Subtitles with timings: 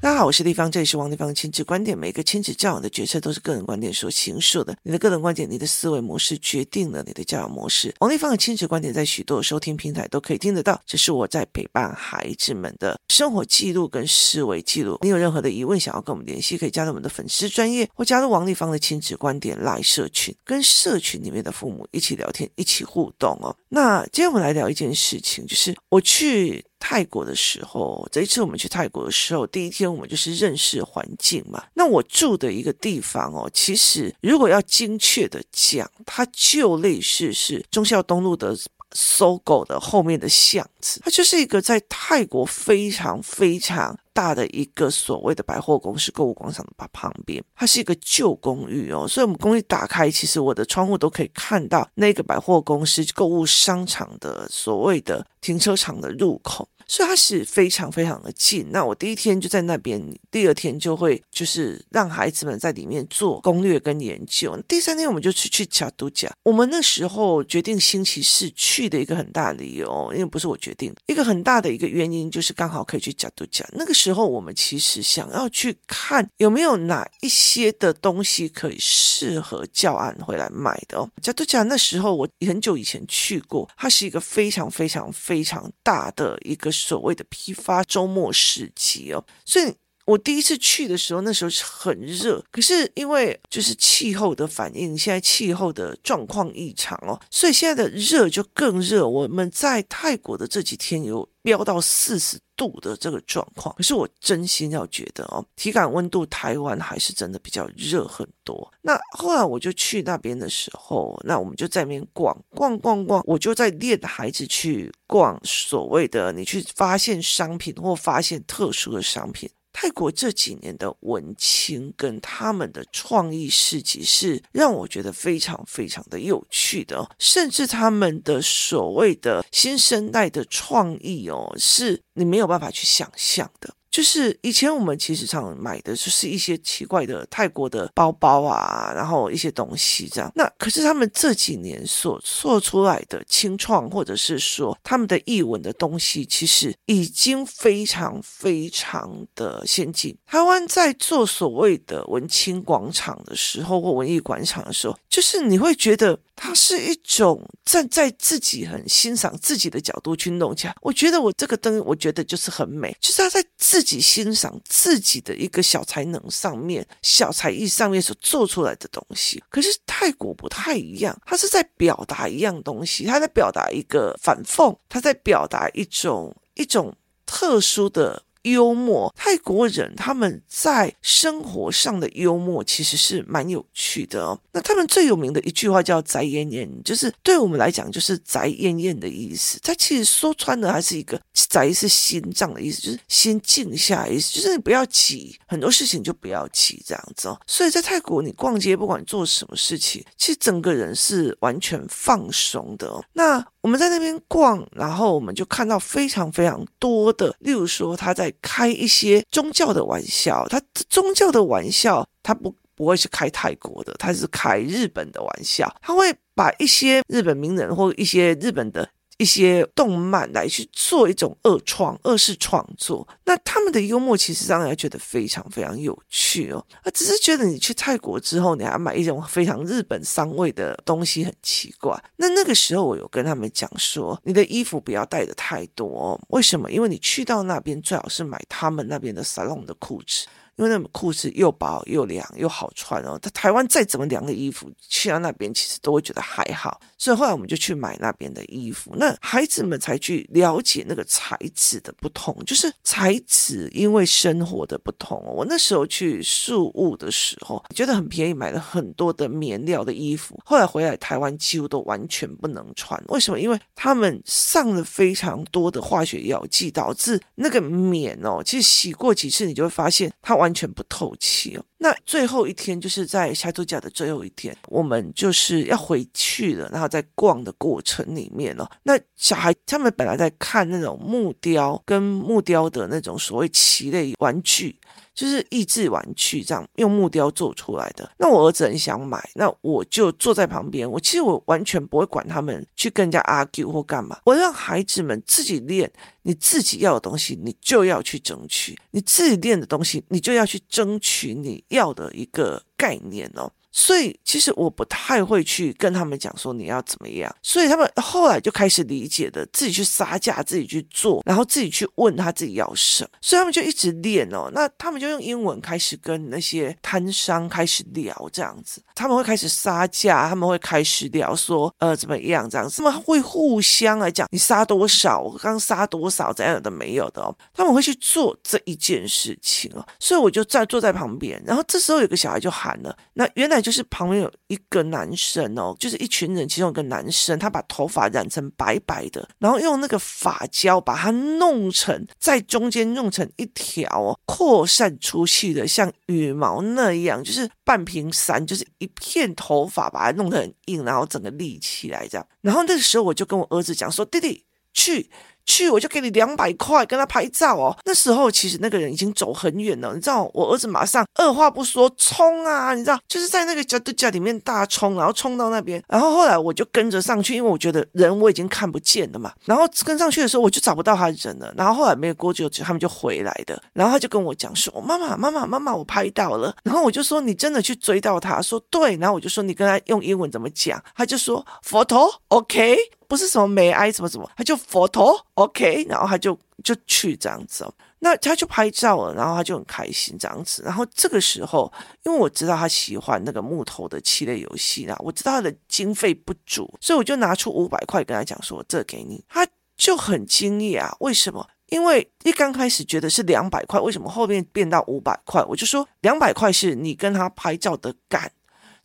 [0.00, 1.98] 大家好，我是丽芳，这里是王丽芳的亲子观点。
[1.98, 4.76] 每个亲子教养的决策都是个人观点所形塑的。
[4.84, 7.92] 你的个人观点，你的思维模式决定了你的教养模式。
[7.98, 10.80] 王丽芳的亲子观点在许多收听平台都可以听得到。
[10.86, 14.98] 这是我在陪伴孩子们的生活记录跟思维记录。
[15.02, 23.54] 你有任何的疑问想要跟我们联系，可以加入我们的粉丝专业，或加入王丽芳的亲子观点 LINE 社群，跟社群里面的父母一起聊天，一起互动哦。
[23.68, 26.64] 那今天我们来聊一件事情，就是我去。
[26.78, 31.64] 泰国的时候，这一次我们去泰国的时候，第一天我们就是认识环境嘛。
[31.74, 38.56] 那我住的一个地方哦，其实如果要精确的讲，它就类似是忠孝东路的
[38.92, 47.42] 搜狗的后面的巷子，它就是一个在泰国非常非常大的一个所谓的百货公司购物广场的旁边。
[47.54, 56.68] 它是一个旧公寓哦，所以我们公寓打开，其实我的窗户都可以看到那个百货公司购物商场的所谓的停车场的入口。
[56.88, 58.66] 所以它是非常非常的近。
[58.72, 64.58] 那我第一天就在那边，第二天就会就是让孩子们在里面做攻略跟研究。
[64.66, 66.32] 第三天我们就去去恰都假。
[66.42, 73.68] 我们那时候决定星期四去的一个很大的理由，因为不是我决定，一个很大的一个原因就是刚好可以去恰都假。
[73.72, 81.10] 那个时候我们其实想要去看有没有哪一些的东西可以适合教案回来买的哦。
[81.22, 86.72] 恰都假那时候我很久以前去过，它是一个非常非常非常大的一个。
[86.78, 89.74] 所谓的批发周末市集哦，所以
[90.08, 99.06] 我第一次去的时候，那时候是很热，可是因为就是气候的反应，现在气候的状况异常哦，所以现在的热就更热。
[99.06, 108.72] 我们在泰国的这几天有飙到四十度的这个状况，可是我真心要觉得哦，体感温度台湾还是真的比较热很多。
[108.80, 119.46] 那后来我就去那边的时候，那我们就在那边逛逛逛逛，我就在练孩子去逛所谓的你去发现商品或发现特殊的商品。
[119.72, 133.74] 泰国这几年的文青跟他们的创意市集是让我觉得非常非常的有趣的，甚至他们的所谓的新生代的创意哦，是你没有办法去想象的。
[133.98, 140.30] 就是以前我们其实常买的就是一些奇怪的泰国的包包啊，然后一些东西这样。
[140.36, 150.16] 那可是他们这几年所做出来的清创，或者是说他们的艺文的东西，其实已经非常非常的先进。
[150.24, 156.16] 台湾在做所谓的文青广场的时候，或文艺广场的时候，就是你会觉得。
[156.40, 169.42] 它是一种站在自己很欣赏自己的角度去弄起来，我觉得我这个灯，我觉得就是很美，就是它在自己欣赏自己的一个小才能上面、小才艺上面所做出来的东西。
[169.48, 176.94] 可是泰国不太一样，他是在表达一样东西，他在表达一个反讽，他在表达一种一种
[177.24, 178.22] 特殊的。
[178.50, 184.38] 幽默，泰国人他们在生活上的幽默其实是蛮有趣的。
[184.52, 189.58] 那他们最有名的一句话叫“宅艳艳”，就是对我们来讲就是“宅艳艳”的意思。
[189.62, 197.40] 它其实说穿了还是一个“宅”是心脏的意思，就是先静下意思，就是你不要急，很多事情就不要急这样子哦。
[197.46, 203.02] 所以在泰国，你逛街不管做什么事情，其实整个人是完全放松的。
[203.12, 218.88] 那我们在那边逛，然后我们就看到非常非常多的，例如说他在开一些宗教的玩笑，他宗教的玩笑他不不会是开泰国的，他是开日本的玩笑，他会把一些日本名人或一些日本的。
[219.18, 226.64] 一些动漫来去做一种二创、二次创作，那他们的幽默其实让人觉得非常非常有趣哦。
[226.82, 232.00] 啊，只是觉得你去泰国之后，你还买一种非常日本商味的东西很奇怪。
[232.16, 236.70] 那那个时候，我有跟他们讲说，你的衣服不要带的太多，为什么？
[236.70, 240.26] 因为你去到那边最好是买他们那边的 salon 的裤子。
[240.58, 248.92] 因为那裤子又薄又凉又好穿哦，他台湾再怎么凉的衣服，去到那边其实都会觉得还好，所以后来我们就去买那边的衣服。
[248.96, 255.22] 那孩子们才去了解那个材质的不同，就是材质因为生活的不同。
[255.24, 260.36] 我那时候去宿务的时候，觉得很便宜，买了很多的棉料的衣服。
[260.44, 263.38] 后来回来台湾几乎都完全不能穿，为什么？
[263.38, 270.47] 因为他们上了非常多的化学药剂，导致那个棉哦，其实洗过几次你就会发现它完。
[270.48, 271.64] 完全不透气哦。
[271.76, 276.66] 那最后一天就是在夏都假的最后一天，我们就是要回去了。
[276.72, 284.74] 然后在逛的过程里面哦，那小孩他们本来在看那种木雕跟木雕的那种所谓棋类玩具。
[285.18, 288.08] 就是益智玩具这样用木雕做出来的。
[288.18, 290.88] 那我儿子很想买，那我就坐在旁边。
[290.88, 295.90] 我其实我完全不会管他们去跟人家 argue 或干嘛，我让孩子们自己练。
[296.22, 303.50] 你自己要的东西，你就要去争取；你自己练的东西，你就要去争取你要的一个概念哦。
[303.70, 314.50] 所以其实我不太会去跟他们讲说你要怎么样，所以他们后来就开始理解的，自己去杀价，自己去做，然后自己去问他自己要什么，所以他们就一直练哦。
[314.52, 329.82] 那他们就用英文开始跟那些摊商开始聊这样子，他们会开始杀价，他们会开始聊说呃怎么样这样子，他们会互相来讲你杀多少，我刚杀多少，怎样的没有的哦，他们会去做这一件事情哦。
[329.98, 333.72] 所以我就在坐在旁边，然后这时候有个小孩就喊了，那原来就。
[333.78, 352.26] 是旁边有一个男生哦，就是一群人，其中有个男生，他把头发染成白白的，然后用那个发胶把它弄成在中间弄成一条哦，扩散出去的，像羽毛那样，就是半屏山，就是一片头发把它弄得很硬，然后整个立起来这样。
[352.40, 355.10] 然后那个时候我就跟我儿子讲说：“弟弟，去。”
[355.48, 357.74] 去，我就给你两百块，跟他拍照哦。
[357.86, 369.32] 那时候其实那个人已经走很远了，你知道，我儿子马上二话不说冲啊，你知道，就是在那个家度角里面大冲，然后冲到那边，然后后来我就跟着上去，因为我觉得人我已经看不见了嘛。
[369.46, 371.52] 然后跟上去的时候，我就找不到他人了。
[371.56, 373.60] 然后后来没有过久，他们就回来的。
[373.72, 382.76] 然后他就跟我讲说：“妈妈，妈妈，妈妈，我拍到了。”然后我就说：“你真的去追到他？”说：“对。”然后我就说：“你跟他用英文怎么讲？”他就说：“photo，OK。”
[383.08, 391.72] 不是什么美哀什么什么，他就佛头，OK，然后他就就去这样子哦，那他就拍照了，然后他就很开心这样子，然后这个时候，
[392.04, 399.46] 因为我知道他喜欢那个木头的漆类游戏啦，我知道他的经费不足，所以我就拿出五百块跟他讲说，这给你，他
[399.76, 401.48] 就很惊讶，为什么？
[401.68, 405.44] 因为一刚开始觉得是两百块，为什么后面变到五百块？
[405.44, 408.32] 我就说两百块是你跟他拍照的感。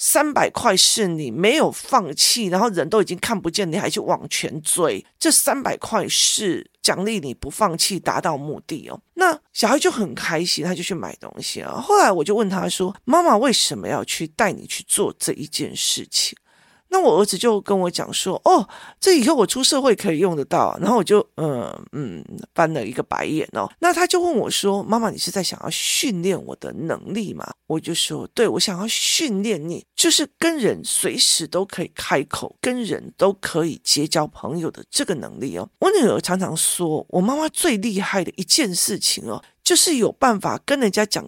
[0.05, 5.03] 三百块是你没有放弃，然后人都已经看不见，你还去往前追。
[5.17, 8.99] 这三百块是奖励你不放弃，达到目的哦。
[9.13, 11.79] 那小孩就很开心，他就去买东西啊。
[11.79, 16.37] 后来我就问他说：“妈妈为什么要去带你去做这一件事情？”
[16.93, 18.69] 那我儿子就跟我讲说：“哦，
[18.99, 22.23] 这以后我出社会可以用得到。”然后我就嗯嗯
[22.53, 23.67] 翻了一个白眼哦。
[23.79, 41.25] 那他就问我说：“妈妈，你是在想要训练我的能力吗？”我就说：“对，我想要训练你，就是跟人随时都可以开口，跟人都可以结交朋友的这个能力哦。”我女儿常常说，我妈妈最厉害的一件事情哦，就是有办法跟人家讲。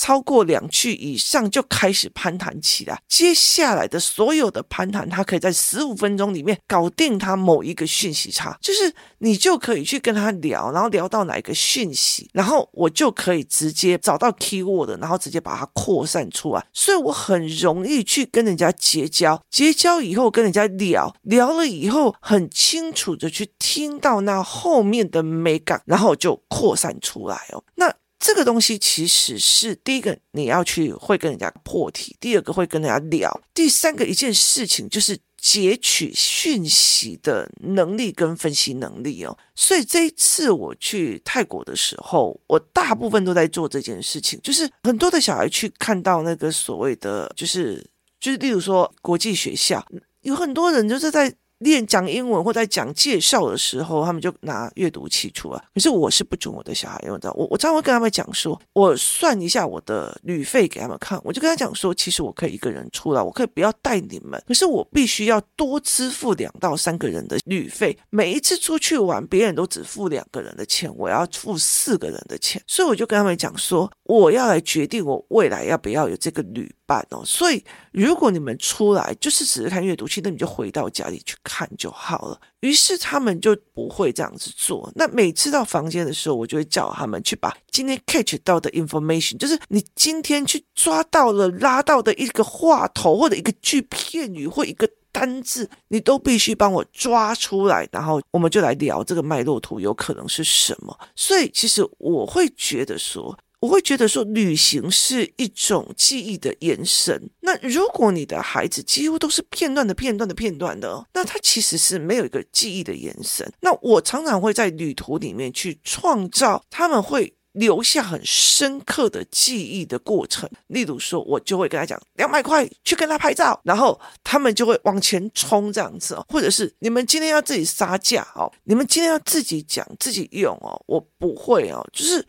[0.00, 27.94] 超过两句以上就开始攀谈起来，接下来的所有的攀谈，他可以在十五分钟里面搞定他某一个讯息差，就是你就可以去跟他聊，然后聊到哪一个讯息，然后我就可以直接找到 keyword，然后直接把它扩散出来，所以我很容易去跟人家结交，结交以后跟人家聊，聊了以后很清楚的去听到那后面的美感，然后就扩散出来哦，那。
[28.20, 39.36] 这个东西其实是第一个，你要去会跟人家破题；第二个会跟人家聊；第三个一件事情就是截取讯息的能力跟分析能力哦。
[39.56, 47.82] 所以这一次我去泰国的时候，我大部分都在做这件事情，就是很多的小孩去看到那个所谓的，就是
[48.20, 49.82] 就是例如说国际学校，
[50.20, 51.34] 有很多人就是在。
[51.60, 55.64] 练讲英文或在讲介绍的时候，他们就拿阅读器出来。
[55.72, 57.32] 可是我是不准我的小孩用的。
[57.34, 61.20] 我我常常会跟他们讲说，我算一下我的旅费给他们看。
[61.24, 67.96] 我就跟他讲说，其实我可以一个人出来，我可以不要带你们，可是我必须要多支付两到三个人的旅费。
[68.10, 72.62] 每一次出去玩，别人都只付两个人的钱，我要付四个人的钱。
[72.66, 76.74] 所以我就跟他们讲说，我要来决定我未来要不要有这个旅。
[77.10, 82.40] 哦，所以如果你们出来就是只是看阅读器，那你就回到家里去看就好了。
[82.60, 84.90] 于是他们就不会这样子做。
[84.96, 100.98] 那每次到房间的时候，我就会叫他们去把今天 catch 到的 information，就是你今天去抓到了、拉到的一个话头或者一个句片语或一个单字，你都必须帮我抓出来，然后我们就来聊这个脉络图有可能是什么。
[101.14, 103.38] 所以其实我会觉得说。
[103.60, 107.30] 我会觉得说，旅行是一种记忆的延伸。
[107.40, 113.46] 那如果你的孩子几乎都是片段的、片段的、片段的，那他其实是没有一个记忆的延伸。
[113.60, 120.48] 那我常常会在旅途里面去创造他们会留下很深刻的记忆的过程。
[120.68, 126.24] 例如说，我就会跟他讲两百块去跟他拍照，然后他们就会往前冲这样子哦。
[126.30, 132.26] 或者是你们今天要自己杀价哦，你们今天要自己讲、自己用哦，我不会哦，就是。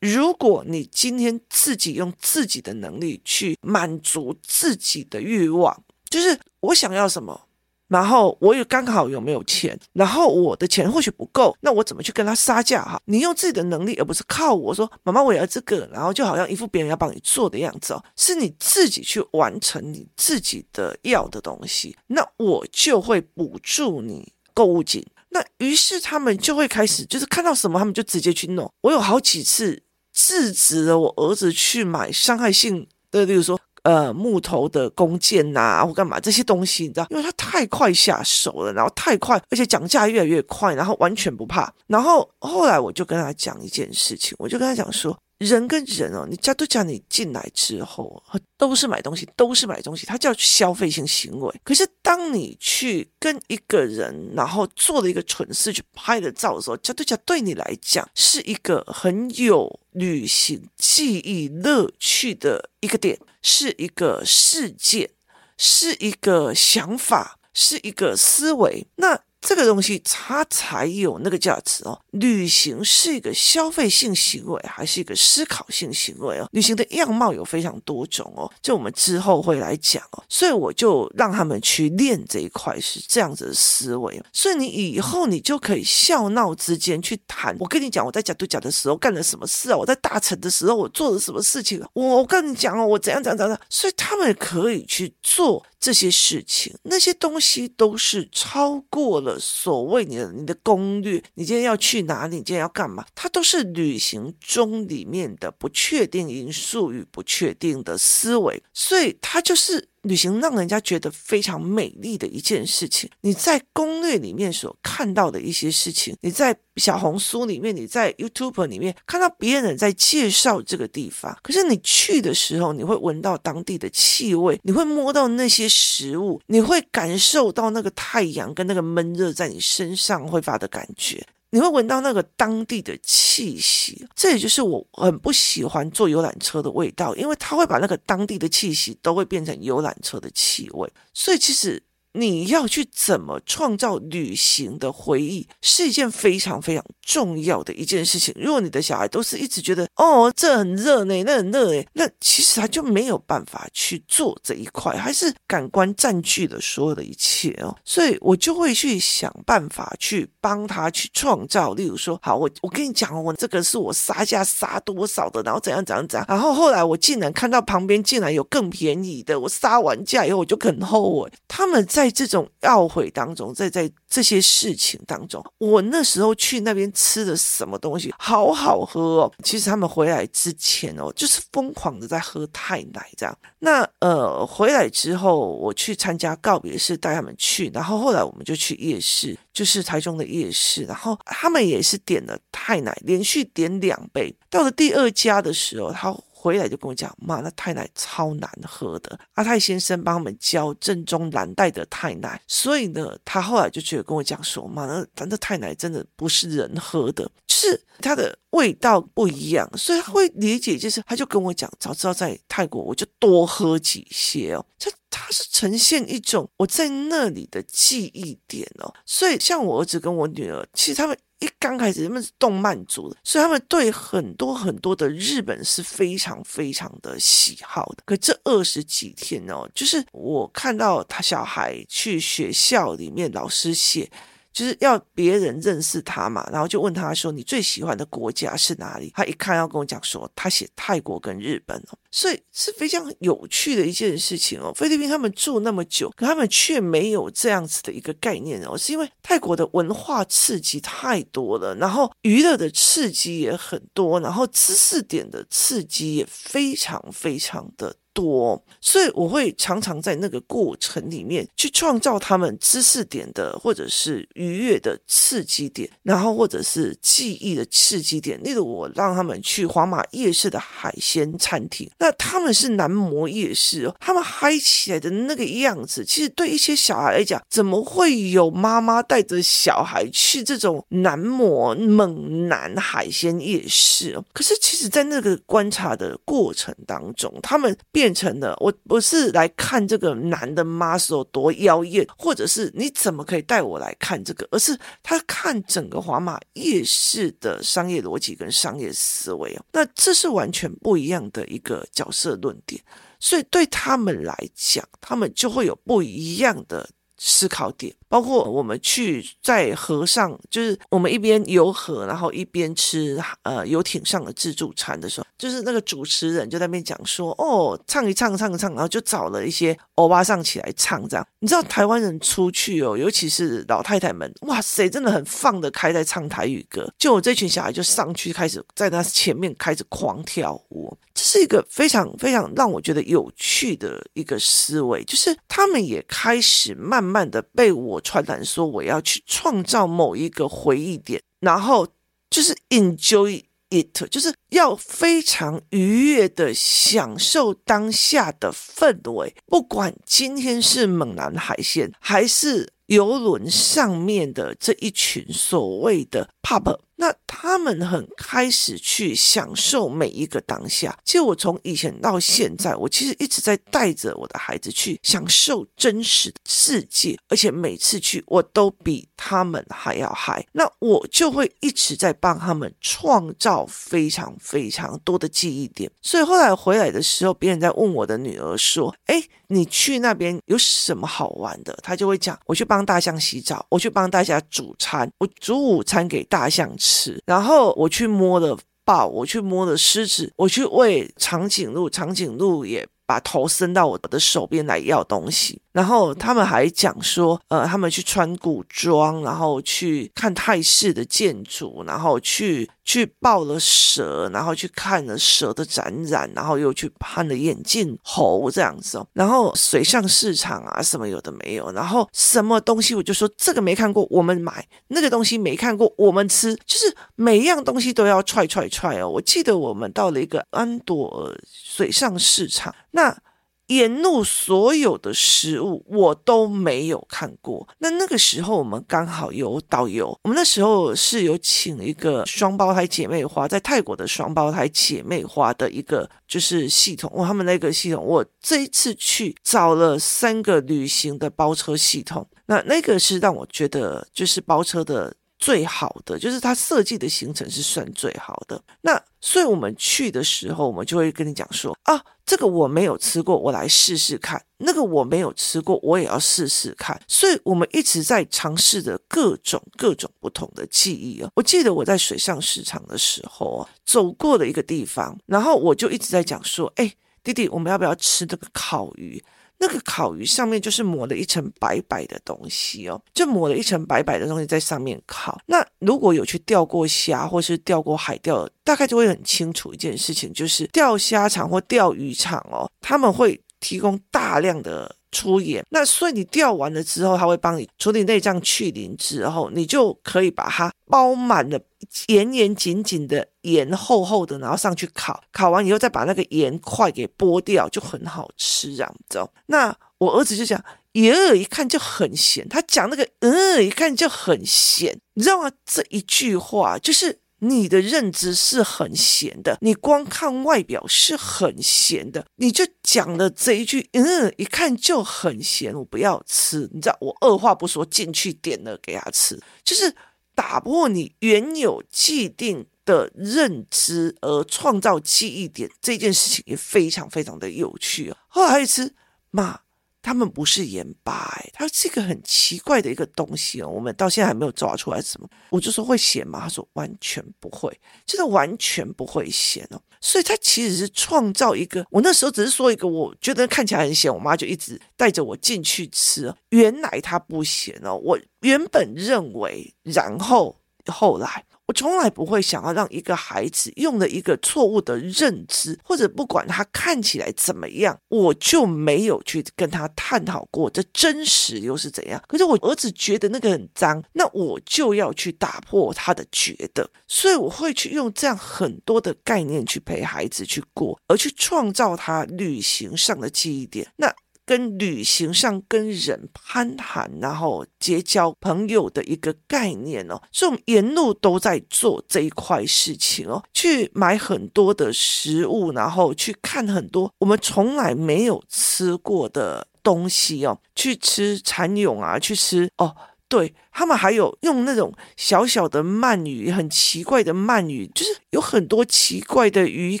[0.12, 7.42] 如果你今天自己用自己的能力去满足自己的欲望，就是我想要什么。
[7.88, 13.00] 然后我也刚好有没有钱，然后我的钱或许不够，那我怎么去跟他杀价哈？
[13.04, 25.06] 你用自己的能力，而不是靠我说妈妈我要这个，然后就好像一副别人要帮你做的样子哦，是你自己去完成你自己的要的东西，那我就会补助你购物金。
[25.28, 28.68] 那于是他们就会开始，就是看到什么他们就直接去弄。
[28.80, 29.80] 我有好几次
[30.16, 33.56] 制止了我儿子去买伤害性的，例如说。
[33.86, 41.72] 呃，木头的弓箭呐、或干嘛这些东西，你知道，因为他太快下手了，然后太快，而且讲价越来越快，然后完全不怕。
[41.86, 45.16] 然后后来我就跟他讲一件事情，我就跟他讲说。
[45.38, 48.22] 人跟人哦，你家都叫你进来之后，
[48.56, 51.60] 都是买东西，都是买东西，它叫消费性行为。
[51.62, 65.10] 可是当你去跟一个人，然后做了一个蠢事去拍了照的时候，家对家对你来讲是一个很有旅行记忆乐趣的一个点，是一个事件，
[65.58, 68.86] 是一个想法，是一个思维。
[68.96, 69.25] 那。
[69.46, 71.96] 这个东西它才有那个价值哦。
[72.10, 76.48] 旅行是一个消费性行为，还是一个思考性行为哦？
[76.50, 80.24] 旅行的样貌有非常多种哦，这我们之后会来讲哦。
[80.28, 84.20] 所以我就让他们去练这一块是这样子的思维。
[84.32, 87.56] 所以你以后你就可以笑闹之间去谈。
[87.60, 89.76] 我跟你讲，我在甲都甲的时候干了什么事啊？
[89.76, 91.80] 我在大城的时候我做了什么事情？
[91.92, 93.60] 我我跟你讲哦，我怎样怎样怎样。
[93.70, 95.64] 所以他们可以去做。
[95.78, 101.22] 这些事情，那些东西都是超过了所谓你的你的攻略。
[101.34, 102.36] 你今天要去哪里？
[102.36, 103.04] 你今天要干嘛？
[103.14, 109.88] 它都是旅行中里面的不确定因素与不确定的思维，所以它就是。
[110.06, 131.26] 旅行让人家觉得非常美丽的一件事情，你在攻略里面所看到的一些事情，你在小红书里面，你在 YouTube 里面看到别人在介绍这个地方，可是你去的时候，你会闻到当地的气味，你会摸到那些食物，你会感受到那个太阳跟那个闷热在你身上会发的感觉。
[131.50, 141.82] 你会闻到那个当地的气息，这也就是我很不喜欢坐游览车的味道，因为它会把那个当地的气息都会变成游览车的气味，所以其实。
[142.16, 148.34] 你要去怎么创造旅行的回忆，是一件非常非常重要的一件事情。
[148.38, 157.76] 如果你的小孩都是一直觉得哦，这很热呢，那很热诶，那其实他就没有办法去做这一块，还是感官占据了所有的一切哦。
[157.84, 172.05] 所以我就会去想办法去帮他去创造，例如说，好，我我跟你讲，我这个是我杀价杀多少的，然后怎样怎样怎样，然后后来我竟然看到旁边竟然有更便宜的，我杀完价以后我就很后悔，他们在。
[172.06, 179.32] 在这种懊悔当中，在在这些事情当中，我那时候去那边吃的什么东西，好好喝哦。
[179.42, 183.36] 其实他们回来之前哦，就是疯狂的在喝泰奶这样。
[183.58, 194.32] 那呃，回来之后，我去参加告别式，带他们去，然后后来我们就去夜市，就是台中的夜市，然后他们也是点了泰奶，连续点两杯。
[194.48, 196.16] 到了第二家的时候，他。
[196.46, 199.18] 回来就跟我讲，妈，那泰奶超难喝的。
[199.34, 214.64] 阿泰先生帮我们教正宗蓝带的泰奶，所以呢，他后来就觉得跟我讲说，妈，那咱这泰奶真的不是人喝的，就是它的味道不一样，所以他会理解，就是他就跟我讲，早知道在泰国我就多喝几些哦。
[214.78, 221.18] 这它是呈现一种我在那里的记忆点哦，所以像我儿子跟我女儿，其实他们。
[221.40, 228.02] 一刚开始他们是动漫族的，所以他们对很多很多的日本是非常非常的喜好的。
[228.04, 234.10] 可这二十几天哦，就是我看到他小孩去学校里面，老师写。
[234.52, 244.72] 就是要别人认识他嘛，然后就问他说：“你最喜欢的国家是哪里？”他一看要跟我讲说，他写泰国跟日本哦，所以是非常有趣的一件事情哦。
[244.74, 268.42] 菲律宾他们住那么久，可他们却没有这样子的一个概念哦，是因为泰国的文化刺激太多了，然后娱乐的刺激也很多，然后知识点的刺激也非常非常的多，所以我会常常在那个过程里面去创造他们知识点的，或者是愉悦的刺激点，然后或者是记忆的刺激点。
[268.42, 284.24] 例如，我让他们去皇马夜市的海鲜餐厅，那他们是男模夜市哦，他们嗨起来的那个样子，其实对一些小孩来讲，怎么会有妈妈带着小孩去这种男模猛男海鲜夜市哦？
[284.32, 288.16] 可是，其实，在那个观察的过程当中，他们变。
[288.16, 302.84] 成了我不是来看这个男的妈是有多妖艳，或者是你怎么可以带我来看这个，而是他看整个华马夜市的商业逻辑跟商业思维哦，那这是完全不一样的一个角色论点，
[303.18, 307.94] 所以对他们来讲，他们就会有不一样的思考点。
[308.08, 321.26] 包括我们去在河上，就是我们一边游河，然后一边吃呃游艇上的自助餐的时候，就是那个主持人就在那边讲说，哦，唱一唱，唱一唱，然后就找了一些欧巴桑起来唱这样。
[321.40, 326.88] 你知道台湾人出去哦，尤其是老太太们，哇塞，真的很放得开，在唱台语歌。
[326.96, 338.00] 就我这群小孩就上去开始在他前面开始狂跳舞，这是一个非常非常让我觉得有趣的一个思维，就是他们也开始慢慢慢慢的被我。
[338.00, 341.86] 传达说，我要去创造某一个回忆点，然后
[342.28, 349.34] 就是 enjoy it，就是要非常愉悦的享受当下的氛围。
[349.46, 356.78] 不管今天是猛男海鲜，还是游轮上面的这一群所谓的 pub。
[356.96, 360.98] 那他们很开始去享受每一个当下。
[361.04, 370.44] 其实我从以前到现在，我其实一直在带着我的孩子去享受真实的世界，而且每次去我都比他们还要嗨。
[370.52, 375.90] 那我就会一直在帮他们创造非常非常多的记忆点。
[376.00, 386.84] 所以后来回来的时候，别人在问我的女儿说：“哎，你去那边有什么好玩的？”她就会讲：“我去帮大象洗澡，我去帮大家煮餐，我煮午餐给大象吃。”
[387.26, 395.60] 然后我去摸了豹，我去摸了狮子，我去喂长颈鹿，长颈鹿也把头伸到我的手边来要东西。
[395.72, 409.06] 然后他们还讲说，呃，他们去穿古装，然后去看泰式的建筑，然后去去抱了蛇，然后去看了蛇的展览，然后又去看了眼镜猴这样子哦。
[409.12, 416.54] 然后水上市场啊，什么有的没有，然后什么东西我就说这个没看过，我们买；那个东西没看过，我们吃。
[416.64, 419.08] 就是每一样东西都要踹踹踹哦。
[419.08, 423.18] 我记得我们到了一个安朵水上市场，那。
[423.66, 427.66] 沿路所有的食物我都没有看过。
[427.78, 437.10] 那那个时候我们刚好有导游，我们那时候是有请一个双胞胎姐妹花，在泰国的双胞胎姐妹花的一个就是系统。
[437.14, 445.14] 哇，他们那个系统，我这一次去找了三个旅行的包车系统，那那个是让我觉得就是包车的。
[445.38, 448.60] 最好的就是他设计的行程是算最好的。
[448.80, 457.00] 那所以我们去的时候，我们就会跟你讲说啊，这个我没有吃过，我来试试看；那个我没有吃过，我也要试试看。
[457.06, 461.30] 所以我们一直在尝试着各种各种不同的记忆啊。
[461.34, 469.22] 我记得我在水上市场的时候啊，走过的一个地方，然后我就一直在讲说，哎，弟弟，我们要不要吃这个烤鱼？
[469.58, 475.38] 那个烤鱼上面就是抹了一层白白的东西哦，就抹了一层白白的东西在上面烤。
[475.46, 485.64] 那如果有去钓过虾或是钓过海钓，大概就会很清楚一件事情，就是钓虾场或钓鱼场哦，他们会提供大量的粗盐。
[485.70, 491.60] 那所以你钓完了之后，他会帮你处理内脏去鳞之后，你就可以把它包满了。
[492.08, 499.24] 严严紧紧的盐厚厚的，然后上去烤，烤完以后再把那个盐块给剥掉，就很好吃，这样子。
[499.46, 500.60] 那我儿子就讲，
[500.92, 502.48] 耶，一看就很咸。
[502.48, 505.52] 他讲那个，嗯，一看就很咸，你知道吗？
[505.64, 516.68] 这一句话就是你的认知是很咸的，你光看外表是很咸的，你就讲了这一句，嗯，一看就很咸，我不要吃。
[516.72, 519.94] 你知道，我二话不说进去点了给他吃，就是。
[520.36, 528.18] 打破你原有既定的认知而创造记忆点这件事情也非常非常的有趣啊！
[528.28, 528.94] 后来还一次，
[529.30, 529.60] 妈，
[530.06, 535.28] 他们不是盐巴，哎，它是一个很奇怪的一个东西哦，我们到现在还没有抓出来什么。
[535.50, 536.42] 我就说会咸吗？
[536.42, 539.82] 他说完全不会，真的完全不会咸哦。
[540.00, 546.32] 所以他其实是创造一个，我那时候只是说一个，我觉得看起来很咸，我妈就一直带着我进去吃。
[546.50, 551.44] 原来它不咸哦，我原本认为，然后后来。
[551.66, 562.22] 我从来不会想要让一个孩子用了一个错误的认知，或者不管他看起来怎么样，我就没有去跟他探讨过这真实又是怎样。
[562.28, 573.88] 可是我儿子觉得那个很脏，那我就要去打破他的觉得，所以我会去用这样很多的概念去陪孩子去过，而去创造他旅行上的记忆点。
[573.96, 574.14] 那。
[574.46, 580.22] 跟旅行上跟人攀谈，然后结交朋友的一个概念哦。
[580.30, 592.94] 这种沿路都在做这一块事情哦，去买很多的食物，然后去看很多我们从来没有吃过的东西哦，去吃蚕蛹啊，去吃哦。
[593.28, 600.00] 对，他们还有用那种小小的鳗鱼，很奇怪的鳗鱼，就是有很多奇怪的鱼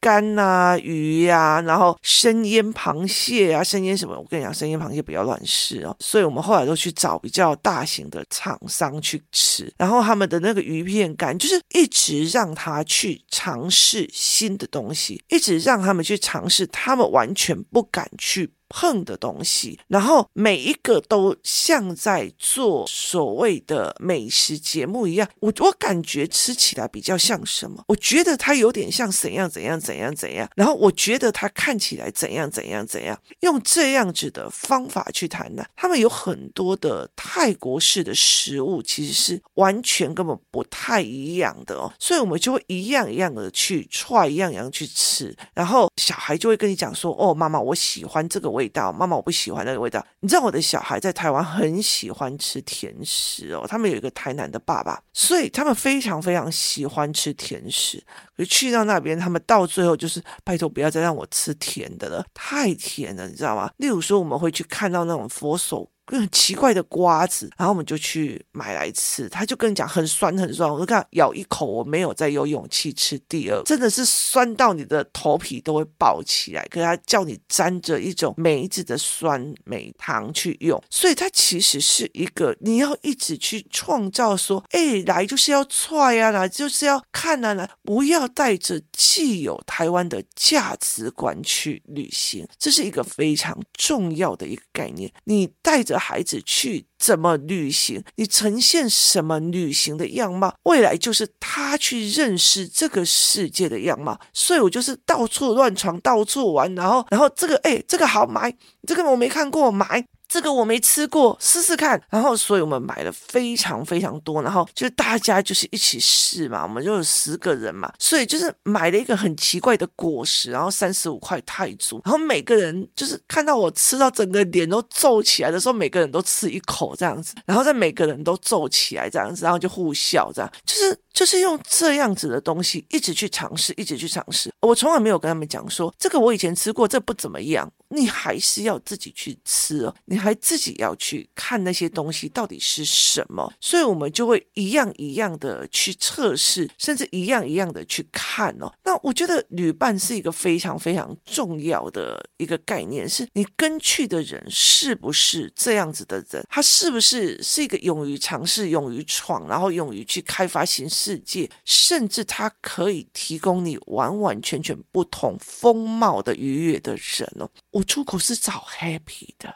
[0.00, 4.16] 干呐、啊、鱼呀、啊，然后生腌螃蟹啊，生腌什么？
[4.18, 5.94] 我跟你讲，生腌螃蟹不要乱试哦。
[6.00, 18.50] 所以我们后来都去找比较大型的厂商去吃，然后他们的那个鱼片干，就是一直让他去尝试新的东西，一直让他们去尝试，他们完全不敢去。
[18.74, 27.84] 碰的东西，然后每一个都像在做所谓的美食节目一样，我我感觉吃起来比较像什么？
[27.86, 35.62] 我觉得它有点像怎样怎样怎样怎样，然后我觉得它看起来怎样怎样怎样，用这样子的方法去谈呢？
[35.76, 50.04] 他们有很多的泰国式的食物，其实是完全根本不太一样的哦，所以我们就会一样一样的去 try，一样一样去吃，然后小孩就会跟你讲说：“哦，妈妈，我喜欢这个我。”味道，妈妈，我不喜欢那个味道。
[50.20, 58.00] 你知道我的小孩在台湾很喜欢吃甜食哦，他们有一个台南的爸爸，所以他们非常非常喜欢吃甜食。
[58.36, 63.68] 可是去到那边，他们到最后就是拜托不要再让我吃甜的了，太甜了，你知道吗？
[63.78, 65.88] 例如说，我们会去看到那种佛手。
[66.06, 69.28] 很奇怪的瓜子，然后我们就去买来吃。
[69.28, 76.66] 他就跟你讲很酸很酸，我就看咬一口，我没有再有勇气吃第二，真的是酸到你的头皮都会爆起来。
[76.70, 95.10] 可是他叫你沾着一种梅子的酸梅汤去用，所以它其实是一个你要一直去创造说，哎，来就是要踹啊，来就是要看啊，来不要带着既有台湾的价值观去旅行，这是一个非常重要的一个概念。
[95.24, 95.91] 你带着。
[95.98, 98.02] 孩子去怎么旅行？
[98.16, 100.54] 你呈现什么旅行的样貌？
[100.64, 104.18] 未来就是他去认识这个世界的样貌。
[104.32, 108.54] 所以我就是到处乱闯，到处玩，然后，然后这个哎，这个好买，
[108.86, 110.04] 这个我没看过，买。
[110.32, 112.00] 这个我没吃过，试试看。
[112.08, 114.42] 然后，所以我们买了非常非常多。
[114.42, 122.00] 然后就大家就是一起试嘛，我们就有十个人嘛，所以就是买了一个很奇怪的果实，然后三十五块泰铢。
[122.06, 134.50] 然后每个人就是看到我吃到整个脸都皱起来的时候，每个人都吃一口这样子，然后再每个人都皱起来这样子，然后就互笑这样，就是就是用这样子的东西一直去尝试，一直去尝试。
[134.60, 137.70] 我从来没有跟他们讲说这个我以前吃过，这不怎么样。
[137.94, 148.72] 你还是要自己去吃哦，你还自己要去看那些东西到底是什么，所以我们就会一样一样的去测试，甚至一样一样的去看哦。
[148.82, 167.50] 那我觉得旅伴是一个非常非常重要的一个概念，是你跟去的人是不是这样子的人，他是不是是一个勇于尝试、勇于闯，然后勇于去开发新世界，甚至它可以提供你完完全全不同风貌的愉悦的人哦。
[167.72, 169.52] 我出口是找 happy 的，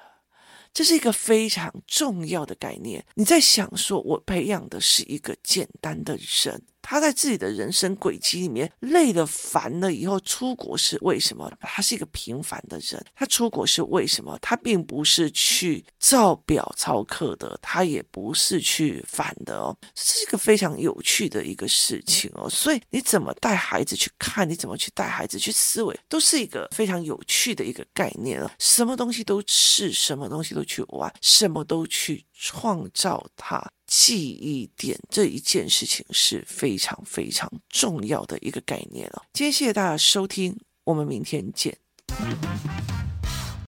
[0.73, 3.07] 这是一个非常重要的概念。
[3.15, 6.65] 你在想说，我培养的是一个简单的人。
[6.89, 11.51] 他在自己的人生轨迹里面累了烦了以后出国是为什么？
[11.61, 14.39] 他是一个平凡的人，他出国是为什么？
[14.41, 22.49] 他并不是去照表操课的，他也不是去反的哦，这是一个非常有趣的一个事情哦。
[22.49, 28.49] 所以你怎么带孩子去看，你怎么去带孩子去思维，都是一个非常有趣的一个概念哦。
[28.61, 33.73] 什么东西都吃，什么东西都去玩，什么都去创造他。
[33.87, 39.23] 记忆点这一件事情是非常非常重要的一个概念了。
[39.33, 41.79] 今天谢谢大家收听，我们明天见。